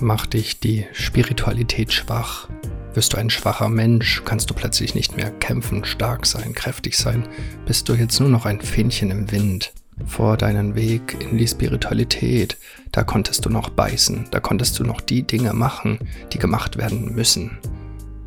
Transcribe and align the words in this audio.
Macht 0.00 0.34
dich 0.34 0.60
die 0.60 0.86
Spiritualität 0.92 1.92
schwach? 1.92 2.48
Wirst 2.94 3.12
du 3.12 3.16
ein 3.16 3.30
schwacher 3.30 3.68
Mensch? 3.68 4.22
Kannst 4.24 4.50
du 4.50 4.54
plötzlich 4.54 4.94
nicht 4.94 5.16
mehr 5.16 5.30
kämpfen, 5.30 5.84
stark 5.84 6.26
sein, 6.26 6.54
kräftig 6.54 6.96
sein? 6.96 7.26
Bist 7.66 7.88
du 7.88 7.94
jetzt 7.94 8.20
nur 8.20 8.28
noch 8.28 8.44
ein 8.44 8.60
Fähnchen 8.60 9.10
im 9.10 9.30
Wind? 9.30 9.72
Vor 10.06 10.36
deinen 10.36 10.74
Weg 10.74 11.16
in 11.20 11.38
die 11.38 11.46
Spiritualität, 11.46 12.56
da 12.92 13.04
konntest 13.04 13.44
du 13.44 13.50
noch 13.50 13.68
beißen, 13.68 14.26
da 14.30 14.40
konntest 14.40 14.78
du 14.78 14.84
noch 14.84 15.00
die 15.00 15.22
Dinge 15.22 15.52
machen, 15.52 15.98
die 16.32 16.38
gemacht 16.38 16.76
werden 16.76 17.14
müssen. 17.14 17.58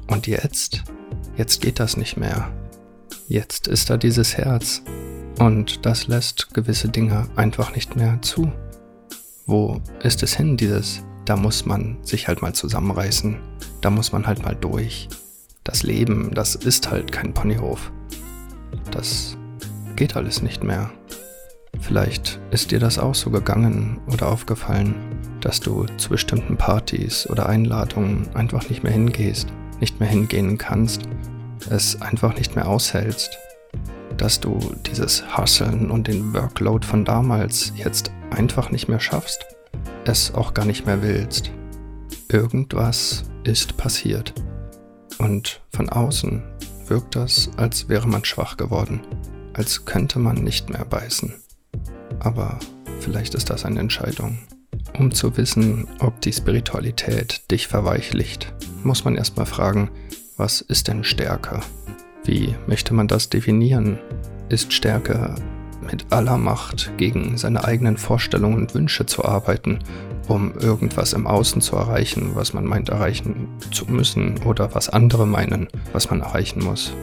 Und 0.07 0.27
jetzt? 0.27 0.83
Jetzt 1.35 1.61
geht 1.61 1.79
das 1.79 1.97
nicht 1.97 2.17
mehr. 2.17 2.49
Jetzt 3.27 3.67
ist 3.67 3.89
da 3.89 3.97
dieses 3.97 4.37
Herz. 4.37 4.81
Und 5.39 5.85
das 5.85 6.07
lässt 6.07 6.53
gewisse 6.53 6.89
Dinge 6.89 7.27
einfach 7.35 7.75
nicht 7.75 7.95
mehr 7.95 8.19
zu. 8.21 8.51
Wo 9.49 9.79
ist 10.03 10.23
es 10.23 10.35
hin, 10.35 10.57
dieses? 10.57 11.01
Da 11.23 11.37
muss 11.37 11.65
man 11.65 11.97
sich 12.03 12.27
halt 12.27 12.41
mal 12.41 12.51
zusammenreißen. 12.51 13.37
Da 13.79 13.89
muss 13.89 14.11
man 14.11 14.27
halt 14.27 14.43
mal 14.43 14.55
durch. 14.55 15.07
Das 15.63 15.83
Leben, 15.83 16.31
das 16.33 16.55
ist 16.55 16.91
halt 16.91 17.13
kein 17.13 17.33
Ponyhof. 17.33 17.93
Das 18.91 19.37
geht 19.95 20.17
alles 20.17 20.41
nicht 20.41 20.65
mehr. 20.65 20.89
Vielleicht 21.79 22.41
ist 22.51 22.71
dir 22.71 22.79
das 22.79 22.99
auch 22.99 23.15
so 23.15 23.29
gegangen 23.29 24.01
oder 24.11 24.27
aufgefallen, 24.27 24.95
dass 25.39 25.61
du 25.61 25.85
zu 25.95 26.09
bestimmten 26.09 26.57
Partys 26.57 27.29
oder 27.29 27.47
Einladungen 27.47 28.27
einfach 28.33 28.67
nicht 28.67 28.83
mehr 28.83 28.91
hingehst, 28.91 29.47
nicht 29.79 30.01
mehr 30.01 30.09
hingehen 30.09 30.57
kannst, 30.57 31.03
es 31.69 32.01
einfach 32.01 32.35
nicht 32.35 32.57
mehr 32.57 32.67
aushältst, 32.67 33.37
dass 34.17 34.41
du 34.41 34.59
dieses 34.85 35.23
Hustlen 35.37 35.89
und 35.89 36.07
den 36.07 36.33
Workload 36.33 36.85
von 36.85 37.05
damals 37.05 37.71
jetzt 37.77 38.11
einfach 38.29 38.71
nicht 38.71 38.87
mehr 38.87 38.99
schaffst, 38.99 39.45
es 40.05 40.33
auch 40.33 40.53
gar 40.53 40.65
nicht 40.65 40.85
mehr 40.85 41.01
willst. 41.01 41.51
Irgendwas 42.29 43.23
ist 43.43 43.77
passiert. 43.77 44.33
Und 45.17 45.61
von 45.71 45.89
außen 45.89 46.43
wirkt 46.87 47.15
das, 47.15 47.49
als 47.57 47.89
wäre 47.89 48.07
man 48.07 48.23
schwach 48.23 48.57
geworden, 48.57 49.01
als 49.53 49.85
könnte 49.85 50.19
man 50.19 50.35
nicht 50.35 50.69
mehr 50.69 50.85
beißen. 50.85 51.33
Aber 52.19 52.59
vielleicht 52.99 53.35
ist 53.35 53.49
das 53.49 53.65
eine 53.65 53.79
Entscheidung. 53.79 54.39
Um 54.97 55.13
zu 55.13 55.37
wissen, 55.37 55.87
ob 55.99 56.21
die 56.21 56.33
Spiritualität 56.33 57.49
dich 57.51 57.67
verweichlicht, 57.67 58.53
muss 58.83 59.05
man 59.05 59.15
erstmal 59.15 59.45
fragen, 59.45 59.89
was 60.37 60.61
ist 60.61 60.87
denn 60.87 61.03
Stärke? 61.03 61.61
Wie 62.23 62.55
möchte 62.67 62.93
man 62.93 63.07
das 63.07 63.29
definieren? 63.29 63.99
Ist 64.49 64.73
Stärke 64.73 65.35
mit 65.89 66.11
aller 66.11 66.37
Macht 66.37 66.91
gegen 66.97 67.37
seine 67.37 67.63
eigenen 67.63 67.97
Vorstellungen 67.97 68.57
und 68.57 68.75
Wünsche 68.75 69.05
zu 69.05 69.25
arbeiten, 69.25 69.79
um 70.27 70.53
irgendwas 70.57 71.13
im 71.13 71.25
Außen 71.25 71.61
zu 71.61 71.75
erreichen, 71.75 72.31
was 72.33 72.53
man 72.53 72.65
meint 72.65 72.89
erreichen 72.89 73.47
zu 73.71 73.85
müssen 73.85 74.39
oder 74.45 74.75
was 74.75 74.89
andere 74.89 75.25
meinen, 75.25 75.67
was 75.93 76.09
man 76.09 76.21
erreichen 76.21 76.63
muss? 76.63 76.93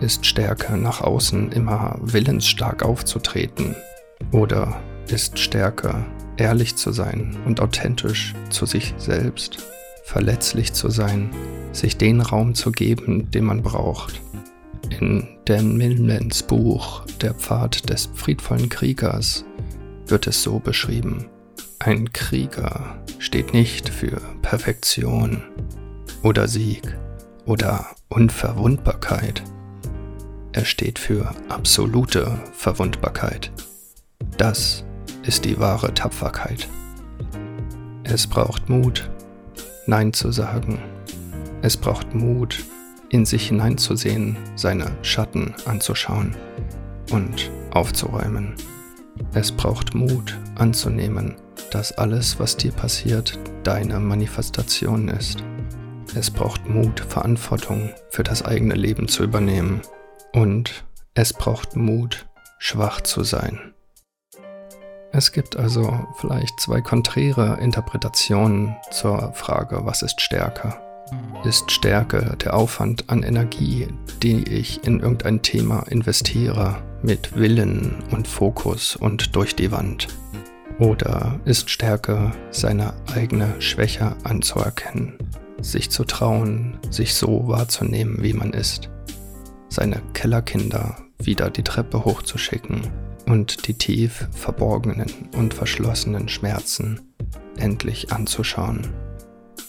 Ist 0.00 0.26
Stärke 0.26 0.76
nach 0.76 1.00
außen 1.00 1.52
immer 1.52 1.98
willensstark 2.02 2.82
aufzutreten? 2.82 3.76
Oder 4.32 4.80
ist 5.08 5.38
Stärke 5.38 6.04
ehrlich 6.36 6.76
zu 6.76 6.92
sein 6.92 7.36
und 7.46 7.60
authentisch 7.60 8.34
zu 8.50 8.66
sich 8.66 8.94
selbst, 8.98 9.58
verletzlich 10.04 10.72
zu 10.72 10.90
sein, 10.90 11.30
sich 11.72 11.96
den 11.96 12.20
Raum 12.20 12.54
zu 12.54 12.72
geben, 12.72 13.30
den 13.30 13.44
man 13.44 13.62
braucht? 13.62 14.20
In 15.00 15.26
Dan 15.44 15.76
Millmans 15.76 16.44
Buch 16.44 17.04
Der 17.20 17.34
Pfad 17.34 17.90
des 17.90 18.08
friedvollen 18.14 18.68
Kriegers 18.68 19.44
wird 20.06 20.28
es 20.28 20.42
so 20.42 20.60
beschrieben. 20.60 21.26
Ein 21.80 22.12
Krieger 22.12 23.02
steht 23.18 23.52
nicht 23.52 23.88
für 23.88 24.20
Perfektion 24.42 25.42
oder 26.22 26.46
Sieg 26.46 26.96
oder 27.44 27.86
Unverwundbarkeit. 28.08 29.42
Er 30.52 30.64
steht 30.64 31.00
für 31.00 31.34
absolute 31.48 32.40
Verwundbarkeit. 32.52 33.50
Das 34.36 34.84
ist 35.24 35.44
die 35.44 35.58
wahre 35.58 35.92
Tapferkeit. 35.92 36.68
Es 38.04 38.28
braucht 38.28 38.68
Mut, 38.68 39.10
Nein 39.86 40.12
zu 40.12 40.30
sagen. 40.30 40.80
Es 41.62 41.76
braucht 41.76 42.14
Mut, 42.14 42.64
in 43.14 43.24
sich 43.24 43.46
hineinzusehen, 43.46 44.36
seine 44.56 44.90
Schatten 45.02 45.54
anzuschauen 45.66 46.34
und 47.12 47.48
aufzuräumen. 47.70 48.56
Es 49.32 49.52
braucht 49.52 49.94
Mut 49.94 50.36
anzunehmen, 50.56 51.36
dass 51.70 51.92
alles, 51.92 52.40
was 52.40 52.56
dir 52.56 52.72
passiert, 52.72 53.38
deine 53.62 54.00
Manifestation 54.00 55.06
ist. 55.06 55.44
Es 56.16 56.28
braucht 56.28 56.68
Mut, 56.68 56.98
Verantwortung 56.98 57.90
für 58.10 58.24
das 58.24 58.44
eigene 58.44 58.74
Leben 58.74 59.06
zu 59.06 59.22
übernehmen. 59.22 59.82
Und 60.32 60.84
es 61.14 61.32
braucht 61.32 61.76
Mut, 61.76 62.26
schwach 62.58 63.00
zu 63.00 63.22
sein. 63.22 63.74
Es 65.12 65.30
gibt 65.30 65.56
also 65.56 66.04
vielleicht 66.16 66.58
zwei 66.58 66.80
konträre 66.80 67.60
Interpretationen 67.60 68.74
zur 68.90 69.32
Frage, 69.34 69.82
was 69.84 70.02
ist 70.02 70.20
Stärke? 70.20 70.74
Ist 71.44 71.70
Stärke 71.70 72.36
der 72.42 72.54
Aufwand 72.54 73.10
an 73.10 73.22
Energie, 73.22 73.88
die 74.22 74.48
ich 74.48 74.82
in 74.84 75.00
irgendein 75.00 75.42
Thema 75.42 75.84
investiere, 75.90 76.82
mit 77.02 77.36
Willen 77.36 78.02
und 78.10 78.26
Fokus 78.26 78.96
und 78.96 79.36
durch 79.36 79.54
die 79.54 79.70
Wand? 79.70 80.08
Oder 80.78 81.38
ist 81.44 81.70
Stärke 81.70 82.32
seine 82.50 82.94
eigene 83.14 83.60
Schwäche 83.60 84.16
anzuerkennen, 84.24 85.18
sich 85.60 85.90
zu 85.90 86.04
trauen, 86.04 86.78
sich 86.90 87.14
so 87.14 87.46
wahrzunehmen, 87.46 88.22
wie 88.22 88.32
man 88.32 88.52
ist, 88.52 88.88
seine 89.68 90.00
Kellerkinder 90.14 90.96
wieder 91.22 91.50
die 91.50 91.62
Treppe 91.62 92.04
hochzuschicken 92.04 92.90
und 93.26 93.68
die 93.68 93.74
tief 93.74 94.28
verborgenen 94.32 95.10
und 95.36 95.54
verschlossenen 95.54 96.28
Schmerzen 96.28 97.00
endlich 97.56 98.12
anzuschauen? 98.12 98.92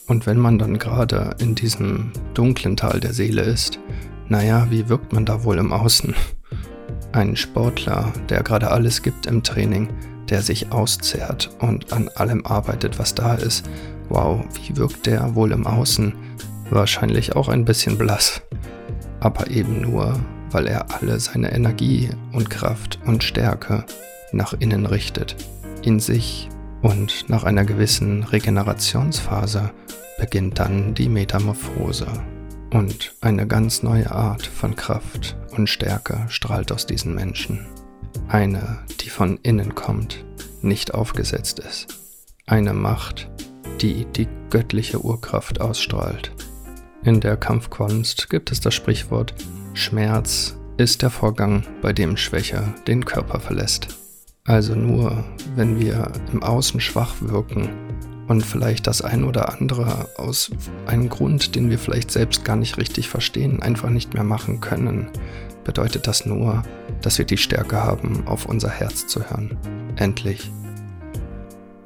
Und 0.07 0.27
wenn 0.27 0.37
man 0.37 0.59
dann 0.59 0.77
gerade 0.77 1.35
in 1.39 1.55
diesem 1.55 2.11
dunklen 2.33 2.77
Tal 2.77 2.99
der 2.99 3.13
Seele 3.13 3.41
ist, 3.41 3.79
naja, 4.27 4.67
wie 4.69 4.89
wirkt 4.89 5.13
man 5.13 5.25
da 5.25 5.43
wohl 5.43 5.57
im 5.57 5.71
Außen? 5.71 6.13
Ein 7.11 7.35
Sportler, 7.35 8.11
der 8.29 8.43
gerade 8.43 8.71
alles 8.71 9.01
gibt 9.01 9.25
im 9.25 9.41
Training, 9.41 9.89
der 10.29 10.41
sich 10.41 10.71
auszehrt 10.71 11.49
und 11.59 11.93
an 11.93 12.09
allem 12.15 12.45
arbeitet, 12.45 12.99
was 12.99 13.15
da 13.15 13.35
ist. 13.35 13.69
Wow, 14.09 14.45
wie 14.53 14.75
wirkt 14.77 15.05
der 15.05 15.35
wohl 15.35 15.51
im 15.51 15.65
Außen? 15.65 16.13
Wahrscheinlich 16.69 17.35
auch 17.35 17.47
ein 17.47 17.65
bisschen 17.65 17.97
blass. 17.97 18.41
Aber 19.19 19.49
eben 19.49 19.81
nur, 19.81 20.19
weil 20.51 20.67
er 20.67 20.85
alle 20.93 21.19
seine 21.19 21.51
Energie 21.51 22.09
und 22.31 22.49
Kraft 22.49 22.99
und 23.05 23.23
Stärke 23.23 23.85
nach 24.31 24.53
innen 24.59 24.85
richtet, 24.85 25.35
in 25.83 25.99
sich 25.99 26.49
und 26.81 27.29
nach 27.29 27.43
einer 27.43 27.65
gewissen 27.65 28.23
Regenerationsphase 28.23 29.71
beginnt 30.17 30.59
dann 30.59 30.93
die 30.93 31.09
Metamorphose. 31.09 32.07
Und 32.71 33.15
eine 33.21 33.47
ganz 33.47 33.83
neue 33.83 34.11
Art 34.11 34.45
von 34.45 34.75
Kraft 34.75 35.37
und 35.55 35.69
Stärke 35.69 36.25
strahlt 36.29 36.71
aus 36.71 36.85
diesen 36.85 37.13
Menschen. 37.15 37.65
Eine, 38.27 38.79
die 39.01 39.09
von 39.09 39.39
innen 39.43 39.75
kommt, 39.75 40.25
nicht 40.61 40.93
aufgesetzt 40.93 41.59
ist. 41.59 41.87
Eine 42.47 42.73
Macht, 42.73 43.29
die 43.81 44.05
die 44.05 44.27
göttliche 44.49 45.03
Urkraft 45.03 45.61
ausstrahlt. 45.61 46.31
In 47.03 47.19
der 47.21 47.37
Kampfkunst 47.37 48.29
gibt 48.29 48.51
es 48.51 48.59
das 48.59 48.73
Sprichwort, 48.73 49.35
Schmerz 49.73 50.57
ist 50.77 51.01
der 51.01 51.09
Vorgang, 51.09 51.63
bei 51.81 51.93
dem 51.93 52.17
Schwäche 52.17 52.73
den 52.87 53.05
Körper 53.05 53.39
verlässt. 53.39 53.87
Also 54.43 54.75
nur, 54.75 55.23
wenn 55.55 55.79
wir 55.79 56.11
im 56.31 56.43
Außen 56.43 56.79
schwach 56.79 57.15
wirken 57.19 57.69
und 58.27 58.41
vielleicht 58.41 58.87
das 58.87 59.01
ein 59.01 59.23
oder 59.23 59.53
andere 59.53 60.09
aus 60.17 60.51
einem 60.85 61.09
Grund, 61.09 61.55
den 61.55 61.69
wir 61.69 61.79
vielleicht 61.79 62.11
selbst 62.11 62.43
gar 62.43 62.55
nicht 62.55 62.77
richtig 62.77 63.09
verstehen, 63.09 63.61
einfach 63.61 63.89
nicht 63.89 64.13
mehr 64.13 64.23
machen 64.23 64.61
können, 64.61 65.09
bedeutet 65.63 66.07
das 66.07 66.25
nur, 66.25 66.63
dass 67.01 67.17
wir 67.17 67.25
die 67.25 67.37
Stärke 67.37 67.83
haben, 67.83 68.27
auf 68.27 68.45
unser 68.45 68.69
Herz 68.69 69.07
zu 69.07 69.29
hören. 69.29 69.57
Endlich. 69.95 70.51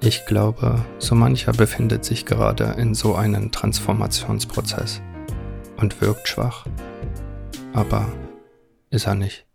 Ich 0.02 0.26
glaube, 0.26 0.86
so 0.98 1.16
mancher 1.16 1.52
befindet 1.52 2.06
sich 2.06 2.26
gerade 2.26 2.76
in 2.78 2.94
so 2.94 3.16
einem 3.16 3.52
Transformationsprozess 3.52 5.02
und 5.78 6.00
wirkt 6.02 6.28
schwach. 6.28 6.66
Aber 7.74 8.08
ist 8.92 9.08
er 9.08 9.16
nicht. 9.16 9.49